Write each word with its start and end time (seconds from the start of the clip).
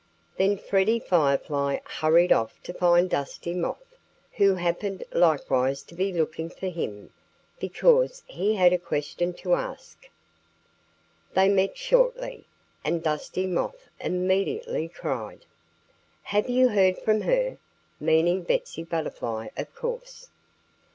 Then 0.35 0.57
Freddie 0.57 0.97
Firefly 0.97 1.77
hurried 1.85 2.31
off 2.31 2.59
to 2.63 2.73
find 2.73 3.07
Dusty 3.07 3.53
Moth, 3.53 3.95
who 4.31 4.55
happened 4.55 5.03
likewise 5.11 5.83
to 5.83 5.93
be 5.93 6.11
looking 6.11 6.49
for 6.49 6.69
him, 6.69 7.13
because 7.59 8.23
he 8.25 8.55
had 8.55 8.73
a 8.73 8.79
question 8.79 9.31
to 9.35 9.53
ask. 9.53 10.09
They 11.35 11.49
met 11.49 11.77
shortly. 11.77 12.47
And 12.83 13.03
Dusty 13.03 13.45
Moth 13.45 13.89
immediately 13.99 14.89
cried: 14.89 15.45
"Have 16.23 16.49
you 16.49 16.69
heard 16.69 16.97
from 16.97 17.21
her?" 17.21 17.59
meaning 17.99 18.41
Betsy 18.41 18.81
Butterfly, 18.83 19.49
of 19.55 19.75
course. 19.75 20.31